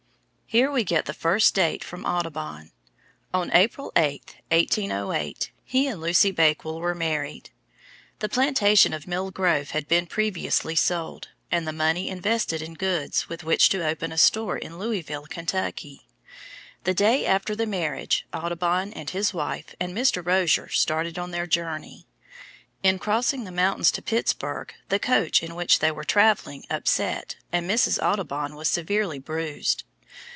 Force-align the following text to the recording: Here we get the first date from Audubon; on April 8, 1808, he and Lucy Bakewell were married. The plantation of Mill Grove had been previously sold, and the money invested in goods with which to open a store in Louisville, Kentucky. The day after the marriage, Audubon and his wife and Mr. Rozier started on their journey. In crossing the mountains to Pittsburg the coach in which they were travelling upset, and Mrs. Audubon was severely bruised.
Here 0.51 0.69
we 0.69 0.83
get 0.83 1.05
the 1.05 1.13
first 1.13 1.55
date 1.55 1.81
from 1.81 2.03
Audubon; 2.03 2.73
on 3.33 3.51
April 3.53 3.93
8, 3.95 4.35
1808, 4.49 5.49
he 5.63 5.87
and 5.87 6.01
Lucy 6.01 6.29
Bakewell 6.31 6.81
were 6.81 6.93
married. 6.93 7.51
The 8.19 8.27
plantation 8.27 8.91
of 8.91 9.07
Mill 9.07 9.31
Grove 9.31 9.69
had 9.71 9.87
been 9.87 10.07
previously 10.07 10.75
sold, 10.75 11.29
and 11.49 11.65
the 11.65 11.71
money 11.71 12.09
invested 12.09 12.61
in 12.61 12.73
goods 12.73 13.29
with 13.29 13.45
which 13.45 13.69
to 13.69 13.87
open 13.87 14.11
a 14.11 14.17
store 14.17 14.57
in 14.57 14.77
Louisville, 14.77 15.25
Kentucky. 15.25 16.09
The 16.83 16.93
day 16.93 17.25
after 17.25 17.55
the 17.55 17.65
marriage, 17.65 18.27
Audubon 18.33 18.91
and 18.91 19.09
his 19.09 19.33
wife 19.33 19.73
and 19.79 19.95
Mr. 19.95 20.21
Rozier 20.21 20.67
started 20.67 21.17
on 21.17 21.31
their 21.31 21.47
journey. 21.47 22.07
In 22.83 22.99
crossing 22.99 23.45
the 23.45 23.51
mountains 23.53 23.89
to 23.91 24.01
Pittsburg 24.01 24.73
the 24.89 24.99
coach 24.99 25.41
in 25.41 25.55
which 25.55 25.79
they 25.79 25.91
were 25.91 26.03
travelling 26.03 26.65
upset, 26.69 27.37
and 27.53 27.71
Mrs. 27.71 28.03
Audubon 28.05 28.55
was 28.57 28.67
severely 28.67 29.17
bruised. 29.17 29.85